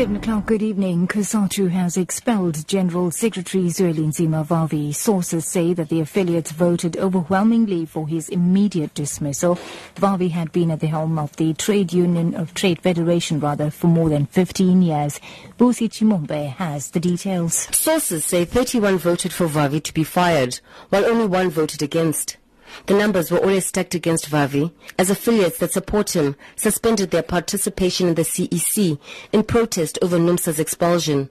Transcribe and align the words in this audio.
7 0.00 0.16
o'clock, 0.16 0.46
good 0.46 0.62
evening. 0.62 1.06
COSATU 1.06 1.68
has 1.68 1.98
expelled 1.98 2.66
General 2.66 3.10
Secretary 3.10 3.64
Zwelinzima 3.64 4.46
Vavi. 4.46 4.94
Sources 4.94 5.44
say 5.44 5.74
that 5.74 5.90
the 5.90 6.00
affiliates 6.00 6.52
voted 6.52 6.96
overwhelmingly 6.96 7.84
for 7.84 8.08
his 8.08 8.30
immediate 8.30 8.94
dismissal. 8.94 9.58
Vavi 9.96 10.30
had 10.30 10.52
been 10.52 10.70
at 10.70 10.80
the 10.80 10.86
helm 10.86 11.18
of 11.18 11.36
the 11.36 11.52
Trade 11.52 11.92
Union 11.92 12.34
of 12.34 12.54
Trade 12.54 12.80
Federation 12.80 13.40
rather 13.40 13.70
for 13.70 13.88
more 13.88 14.08
than 14.08 14.24
15 14.24 14.80
years. 14.80 15.20
Busi 15.58 15.86
Chimombe 15.86 16.48
has 16.52 16.92
the 16.92 17.00
details. 17.00 17.68
Sources 17.70 18.24
say 18.24 18.46
31 18.46 18.96
voted 18.96 19.34
for 19.34 19.48
Vavi 19.48 19.82
to 19.82 19.92
be 19.92 20.02
fired, 20.02 20.60
while 20.88 21.04
only 21.04 21.26
one 21.26 21.50
voted 21.50 21.82
against. 21.82 22.38
The 22.86 22.94
numbers 22.94 23.30
were 23.30 23.38
always 23.38 23.66
stacked 23.66 23.94
against 23.94 24.30
Vavi, 24.30 24.72
as 24.98 25.10
affiliates 25.10 25.58
that 25.58 25.72
support 25.72 26.14
him 26.14 26.36
suspended 26.56 27.10
their 27.10 27.22
participation 27.22 28.08
in 28.08 28.14
the 28.14 28.22
CEC 28.22 28.98
in 29.32 29.42
protest 29.44 29.98
over 30.02 30.18
NUMSA's 30.18 30.58
expulsion. 30.58 31.30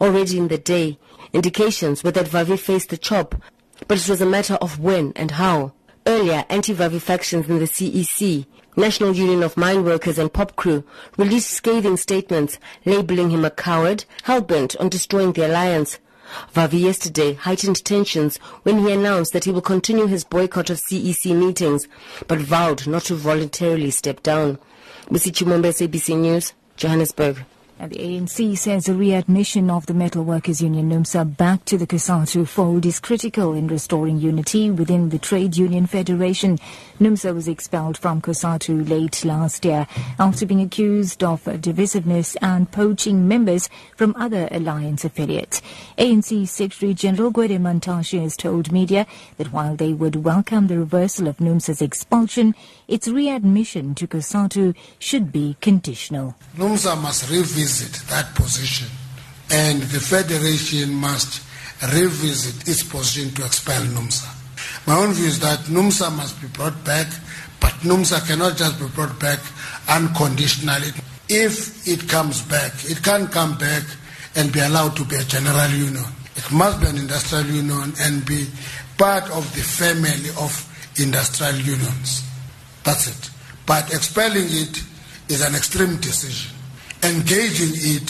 Already 0.00 0.38
in 0.38 0.48
the 0.48 0.58
day, 0.58 0.98
indications 1.32 2.04
were 2.04 2.12
that 2.12 2.26
Vavi 2.26 2.58
faced 2.58 2.90
the 2.90 2.96
chop, 2.96 3.34
but 3.88 3.98
it 3.98 4.08
was 4.08 4.20
a 4.20 4.26
matter 4.26 4.54
of 4.54 4.78
when 4.78 5.12
and 5.16 5.32
how. 5.32 5.72
Earlier, 6.06 6.44
anti-Vavi 6.48 7.00
factions 7.00 7.48
in 7.48 7.58
the 7.58 7.66
CEC, 7.66 8.46
National 8.76 9.12
Union 9.14 9.42
of 9.42 9.56
Mine 9.56 9.84
Workers 9.84 10.18
and 10.18 10.32
POPCRU, 10.32 10.82
released 11.16 11.50
scathing 11.50 11.96
statements 11.96 12.58
labeling 12.84 13.30
him 13.30 13.44
a 13.44 13.50
coward, 13.50 14.04
hell-bent 14.24 14.76
on 14.76 14.88
destroying 14.88 15.32
the 15.32 15.46
alliance. 15.46 15.98
Vavi 16.54 16.80
yesterday 16.80 17.34
heightened 17.34 17.84
tensions 17.84 18.36
when 18.62 18.78
he 18.78 18.92
announced 18.92 19.32
that 19.32 19.44
he 19.44 19.50
will 19.50 19.60
continue 19.60 20.06
his 20.06 20.24
boycott 20.24 20.70
of 20.70 20.78
CEC 20.78 21.36
meetings, 21.36 21.88
but 22.28 22.38
vowed 22.38 22.86
not 22.86 23.02
to 23.04 23.14
voluntarily 23.14 23.90
step 23.90 24.22
down. 24.22 24.58
Busi 25.06 25.30
Chimombe, 25.32 25.66
SABC 25.66 26.16
News, 26.16 26.52
Johannesburg. 26.76 27.44
And 27.82 27.90
the 27.90 27.98
ANC 27.98 28.56
says 28.56 28.88
a 28.88 28.94
readmission 28.94 29.68
of 29.68 29.86
the 29.86 29.92
Metal 29.92 30.22
Workers 30.22 30.62
Union 30.62 30.88
NUMSA 30.88 31.36
back 31.36 31.64
to 31.64 31.76
the 31.76 31.84
COSATU 31.84 32.46
fold 32.46 32.86
is 32.86 33.00
critical 33.00 33.54
in 33.54 33.66
restoring 33.66 34.18
unity 34.18 34.70
within 34.70 35.08
the 35.08 35.18
Trade 35.18 35.56
Union 35.56 35.88
Federation. 35.88 36.60
NUMSA 37.00 37.34
was 37.34 37.48
expelled 37.48 37.98
from 37.98 38.22
COSATU 38.22 38.88
late 38.88 39.24
last 39.24 39.64
year 39.64 39.88
after 40.20 40.46
being 40.46 40.60
accused 40.60 41.24
of 41.24 41.42
divisiveness 41.42 42.36
and 42.40 42.70
poaching 42.70 43.26
members 43.26 43.68
from 43.96 44.14
other 44.16 44.46
alliance 44.52 45.04
affiliates. 45.04 45.60
ANC 45.98 46.46
Secretary 46.46 46.94
General 46.94 47.32
Gwede 47.32 47.58
Mantashe 47.58 48.22
has 48.22 48.36
told 48.36 48.70
media 48.70 49.08
that 49.38 49.52
while 49.52 49.74
they 49.74 49.92
would 49.92 50.14
welcome 50.14 50.68
the 50.68 50.78
reversal 50.78 51.26
of 51.26 51.38
NUMSA's 51.38 51.82
expulsion, 51.82 52.54
its 52.86 53.08
readmission 53.08 53.96
to 53.96 54.06
COSATU 54.06 54.76
should 55.00 55.32
be 55.32 55.56
conditional. 55.60 56.36
NUMSA 56.56 57.02
must 57.02 57.28
revisit 57.28 57.71
that 57.80 58.34
position 58.34 58.88
and 59.50 59.82
the 59.82 60.00
federation 60.00 60.92
must 60.94 61.42
revisit 61.92 62.68
its 62.68 62.82
position 62.82 63.34
to 63.34 63.44
expel 63.44 63.82
NUMSA. 63.82 64.86
My 64.86 64.96
own 64.96 65.12
view 65.12 65.26
is 65.26 65.40
that 65.40 65.58
NUMSA 65.68 66.16
must 66.16 66.40
be 66.40 66.48
brought 66.48 66.82
back, 66.84 67.06
but 67.60 67.72
NUMSA 67.82 68.26
cannot 68.26 68.56
just 68.56 68.78
be 68.78 68.86
brought 68.88 69.18
back 69.20 69.40
unconditionally. 69.88 70.88
If 71.28 71.86
it 71.86 72.08
comes 72.08 72.40
back, 72.42 72.72
it 72.84 73.02
can't 73.02 73.30
come 73.30 73.58
back 73.58 73.84
and 74.34 74.52
be 74.52 74.60
allowed 74.60 74.96
to 74.96 75.04
be 75.04 75.16
a 75.16 75.24
general 75.24 75.70
union. 75.70 76.04
It 76.36 76.50
must 76.50 76.80
be 76.80 76.86
an 76.86 76.96
industrial 76.96 77.46
union 77.46 77.92
and 78.00 78.24
be 78.24 78.46
part 78.96 79.24
of 79.30 79.44
the 79.54 79.60
family 79.62 80.30
of 80.40 80.52
industrial 80.98 81.56
unions. 81.56 82.22
That's 82.84 83.08
it. 83.08 83.30
But 83.66 83.92
expelling 83.92 84.46
it 84.48 84.82
is 85.28 85.42
an 85.42 85.54
extreme 85.54 85.96
decision 85.96 86.56
engaging 87.02 87.72
it 87.74 88.08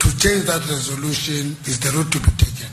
to 0.00 0.18
change 0.18 0.44
that 0.44 0.66
resolution 0.68 1.56
is 1.64 1.78
the 1.80 1.90
route 1.96 2.12
to 2.12 2.18
be 2.20 2.30
taken. 2.36 2.68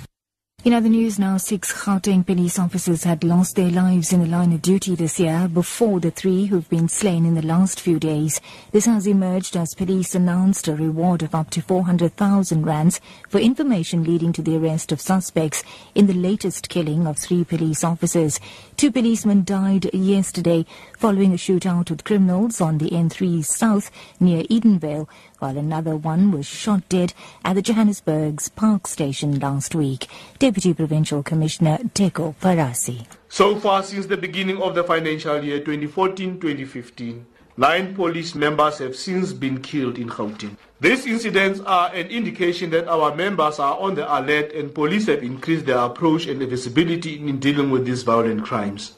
In 0.65 0.73
other 0.73 0.89
news 0.89 1.17
now, 1.17 1.37
six 1.37 1.71
Gauteng 1.71 2.25
police 2.25 2.59
officers 2.59 3.05
had 3.05 3.23
lost 3.23 3.55
their 3.55 3.71
lives 3.71 4.11
in 4.11 4.19
the 4.19 4.27
line 4.27 4.51
of 4.51 4.61
duty 4.61 4.93
this 4.93 5.17
year 5.17 5.47
before 5.47 6.01
the 6.01 6.11
three 6.11 6.47
who've 6.47 6.67
been 6.69 6.89
slain 6.89 7.25
in 7.25 7.33
the 7.33 7.45
last 7.45 7.79
few 7.79 7.97
days. 7.97 8.41
This 8.73 8.85
has 8.85 9.07
emerged 9.07 9.55
as 9.55 9.73
police 9.73 10.15
announced 10.15 10.67
a 10.67 10.75
reward 10.75 11.23
of 11.23 11.33
up 11.33 11.49
to 11.51 11.61
400,000 11.61 12.65
rands 12.65 12.99
for 13.29 13.39
information 13.39 14.03
leading 14.03 14.33
to 14.33 14.41
the 14.41 14.57
arrest 14.57 14.91
of 14.91 14.99
suspects 14.99 15.63
in 15.95 16.07
the 16.07 16.13
latest 16.13 16.67
killing 16.67 17.07
of 17.07 17.17
three 17.17 17.45
police 17.45 17.85
officers. 17.85 18.41
Two 18.79 18.93
policemen 18.93 19.43
died 19.43 19.93
yesterday 19.93 20.65
following 20.97 21.33
a 21.33 21.35
shootout 21.35 21.89
with 21.89 22.05
criminals 22.05 22.61
on 22.61 22.77
the 22.77 22.91
N3 22.91 23.43
South 23.43 23.91
near 24.21 24.43
Edenvale, 24.43 25.09
while 25.39 25.57
another 25.57 25.97
one 25.97 26.31
was 26.31 26.45
shot 26.45 26.87
dead 26.87 27.13
at 27.43 27.55
the 27.55 27.61
Johannesburg's 27.61 28.47
Park 28.47 28.87
Station 28.87 29.37
last 29.37 29.75
week. 29.75 30.07
Deputy 30.37 30.73
Provincial 30.73 31.21
Commissioner 31.23 31.79
Teko 31.93 32.33
Parasi. 32.35 33.18
So 33.31 33.59
far 33.59 33.83
since 33.83 34.07
the 34.07 34.17
beginning 34.17 34.59
of 34.59 34.73
the 34.73 34.83
financial 34.83 35.43
year 35.43 35.59
2014-2015, 35.59 37.23
nine 37.57 37.93
police 37.93 38.33
members 38.33 38.79
have 38.79 38.95
since 38.95 39.33
been 39.33 39.61
killed 39.61 39.99
in 39.99 40.09
Gauteng. 40.09 40.57
These 40.81 41.05
incidents 41.05 41.59
are 41.59 41.93
an 41.93 42.07
indication 42.07 42.71
that 42.71 42.87
our 42.87 43.15
members 43.15 43.59
are 43.59 43.77
on 43.77 43.93
the 43.93 44.11
alert 44.11 44.51
and 44.53 44.73
police 44.73 45.05
have 45.05 45.21
increased 45.21 45.67
their 45.67 45.77
approach 45.77 46.25
and 46.25 46.41
visibility 46.41 47.19
in 47.19 47.39
dealing 47.39 47.69
with 47.69 47.85
these 47.85 48.01
violent 48.01 48.45
crimes. 48.45 48.93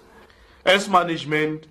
As 0.66 0.88
management, 0.88 1.68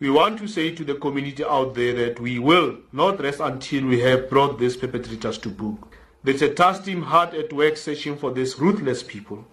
we 0.00 0.10
want 0.10 0.40
to 0.40 0.48
say 0.48 0.74
to 0.74 0.82
the 0.82 0.96
community 0.96 1.44
out 1.44 1.76
there 1.76 1.94
that 1.94 2.18
we 2.18 2.40
will 2.40 2.78
not 2.90 3.20
rest 3.20 3.38
until 3.38 3.86
we 3.86 4.00
have 4.00 4.28
brought 4.28 4.58
these 4.58 4.76
perpetrators 4.76 5.38
to 5.38 5.48
book. 5.48 5.94
There's 6.24 6.42
a 6.42 6.52
task 6.52 6.84
team 6.84 7.02
hard 7.02 7.34
at 7.34 7.52
work 7.52 7.76
searching 7.76 8.16
for 8.16 8.32
these 8.32 8.58
ruthless 8.58 9.04
people. 9.04 9.46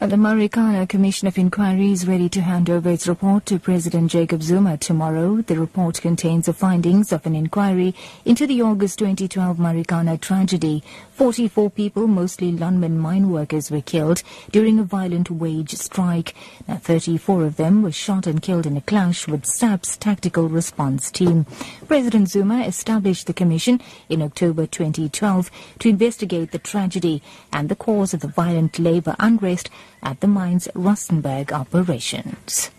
The 0.00 0.16
Marikana 0.16 0.88
Commission 0.88 1.28
of 1.28 1.36
Inquiry 1.36 1.92
is 1.92 2.08
ready 2.08 2.30
to 2.30 2.40
hand 2.40 2.70
over 2.70 2.88
its 2.88 3.06
report 3.06 3.44
to 3.46 3.58
President 3.58 4.10
Jacob 4.10 4.42
Zuma 4.42 4.78
tomorrow. 4.78 5.42
The 5.42 5.60
report 5.60 6.00
contains 6.00 6.46
the 6.46 6.54
findings 6.54 7.12
of 7.12 7.26
an 7.26 7.34
inquiry 7.34 7.94
into 8.24 8.46
the 8.46 8.62
August 8.62 8.98
2012 8.98 9.58
Marikana 9.58 10.18
tragedy. 10.18 10.82
44 11.12 11.70
people, 11.70 12.06
mostly 12.06 12.50
Lonmin 12.50 12.96
mine 12.96 13.30
workers, 13.30 13.70
were 13.70 13.82
killed 13.82 14.22
during 14.50 14.78
a 14.78 14.84
violent 14.84 15.30
wage 15.30 15.74
strike. 15.74 16.34
Now, 16.66 16.76
34 16.76 17.44
of 17.44 17.56
them 17.56 17.82
were 17.82 17.92
shot 17.92 18.26
and 18.26 18.40
killed 18.40 18.64
in 18.64 18.78
a 18.78 18.80
clash 18.80 19.28
with 19.28 19.44
SAPS 19.44 19.98
tactical 19.98 20.48
response 20.48 21.10
team. 21.10 21.44
President 21.86 22.30
Zuma 22.30 22.62
established 22.62 23.26
the 23.26 23.34
commission 23.34 23.82
in 24.08 24.22
October 24.22 24.66
2012 24.66 25.50
to 25.80 25.88
investigate 25.90 26.52
the 26.52 26.58
tragedy 26.58 27.22
and 27.52 27.68
the 27.68 27.76
cause 27.76 28.14
of 28.14 28.20
the 28.20 28.28
violent 28.28 28.78
labor 28.78 29.14
unrest 29.18 29.68
at 30.02 30.20
the 30.20 30.26
mine's 30.26 30.68
Rustenburg 30.74 31.52
operations. 31.52 32.70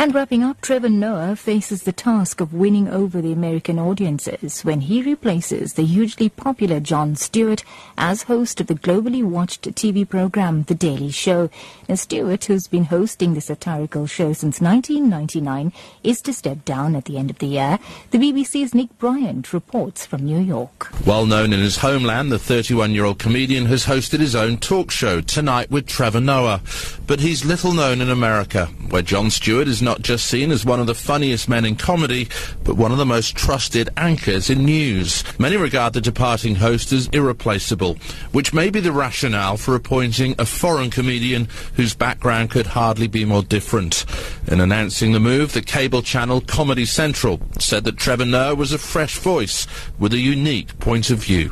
And 0.00 0.14
wrapping 0.14 0.42
up, 0.42 0.62
Trevor 0.62 0.88
Noah 0.88 1.36
faces 1.36 1.82
the 1.82 1.92
task 1.92 2.40
of 2.40 2.54
winning 2.54 2.88
over 2.88 3.20
the 3.20 3.34
American 3.34 3.78
audiences 3.78 4.62
when 4.62 4.80
he 4.80 5.02
replaces 5.02 5.74
the 5.74 5.84
hugely 5.84 6.30
popular 6.30 6.80
Jon 6.80 7.16
Stewart 7.16 7.62
as 7.98 8.22
host 8.22 8.62
of 8.62 8.68
the 8.68 8.76
globally 8.76 9.22
watched 9.22 9.64
TV 9.74 10.08
program 10.08 10.62
The 10.62 10.74
Daily 10.74 11.10
Show. 11.10 11.50
Now, 11.86 11.96
Stewart, 11.96 12.46
who's 12.46 12.66
been 12.66 12.84
hosting 12.84 13.34
the 13.34 13.42
satirical 13.42 14.06
show 14.06 14.32
since 14.32 14.58
1999, 14.58 15.70
is 16.02 16.22
to 16.22 16.32
step 16.32 16.64
down 16.64 16.96
at 16.96 17.04
the 17.04 17.18
end 17.18 17.28
of 17.28 17.38
the 17.38 17.48
year. 17.48 17.78
The 18.10 18.16
BBC's 18.16 18.74
Nick 18.74 18.96
Bryant 18.96 19.52
reports 19.52 20.06
from 20.06 20.24
New 20.24 20.40
York. 20.40 20.88
Well 21.04 21.26
known 21.26 21.52
in 21.52 21.60
his 21.60 21.76
homeland, 21.76 22.32
the 22.32 22.38
31-year-old 22.38 23.18
comedian 23.18 23.66
has 23.66 23.84
hosted 23.84 24.20
his 24.20 24.34
own 24.34 24.56
talk 24.56 24.90
show, 24.90 25.20
Tonight 25.20 25.70
with 25.70 25.86
Trevor 25.86 26.22
Noah. 26.22 26.62
But 27.06 27.20
he's 27.20 27.44
little 27.44 27.74
known 27.74 28.00
in 28.00 28.08
America, 28.08 28.64
where 28.88 29.02
Jon 29.02 29.28
Stewart 29.28 29.68
is 29.68 29.82
not 29.82 29.89
not 29.90 30.02
just 30.02 30.26
seen 30.26 30.52
as 30.52 30.64
one 30.64 30.78
of 30.78 30.86
the 30.86 30.94
funniest 30.94 31.48
men 31.48 31.64
in 31.64 31.74
comedy, 31.74 32.28
but 32.62 32.76
one 32.76 32.92
of 32.92 32.98
the 32.98 33.04
most 33.04 33.34
trusted 33.34 33.88
anchors 33.96 34.48
in 34.48 34.64
news. 34.64 35.24
Many 35.36 35.56
regard 35.56 35.94
the 35.94 36.00
departing 36.00 36.54
host 36.54 36.92
as 36.92 37.08
irreplaceable, 37.08 37.96
which 38.30 38.54
may 38.54 38.70
be 38.70 38.78
the 38.78 38.92
rationale 38.92 39.56
for 39.56 39.74
appointing 39.74 40.36
a 40.38 40.46
foreign 40.46 40.90
comedian 40.90 41.48
whose 41.74 41.92
background 41.92 42.50
could 42.50 42.68
hardly 42.68 43.08
be 43.08 43.24
more 43.24 43.42
different. 43.42 44.04
In 44.46 44.60
announcing 44.60 45.10
the 45.10 45.18
move, 45.18 45.54
the 45.54 45.60
cable 45.60 46.02
channel 46.02 46.40
Comedy 46.40 46.84
Central 46.84 47.40
said 47.58 47.82
that 47.82 47.96
Trevor 47.96 48.26
Noah 48.26 48.54
was 48.54 48.72
a 48.72 48.78
fresh 48.78 49.18
voice 49.18 49.66
with 49.98 50.12
a 50.12 50.18
unique 50.18 50.78
point 50.78 51.10
of 51.10 51.18
view. 51.18 51.50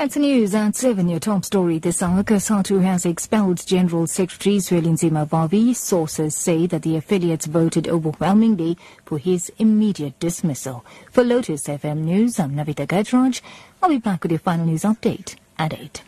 That's 0.00 0.16
news 0.16 0.54
at 0.54 0.76
7. 0.76 1.10
Your 1.10 1.20
top 1.20 1.44
story 1.44 1.78
this 1.78 2.02
hour. 2.02 2.22
COSATU 2.22 2.80
has 2.80 3.04
expelled 3.04 3.66
General 3.66 4.06
Secretary 4.06 4.56
Zwelinzima 4.56 5.28
Vavi. 5.28 5.76
Sources 5.76 6.34
say 6.34 6.66
that 6.68 6.80
the 6.80 6.96
affiliates 6.96 7.44
voted 7.44 7.86
overwhelmingly 7.86 8.78
for 9.04 9.18
his 9.18 9.52
immediate 9.58 10.18
dismissal. 10.18 10.86
For 11.10 11.22
Lotus 11.22 11.64
FM 11.64 11.98
News, 11.98 12.40
I'm 12.40 12.52
Navitha 12.52 12.86
Gajraj. 12.86 13.42
I'll 13.82 13.90
be 13.90 13.98
back 13.98 14.22
with 14.22 14.32
your 14.32 14.38
final 14.38 14.64
news 14.64 14.84
update 14.84 15.36
at 15.58 15.78
8. 15.78 16.02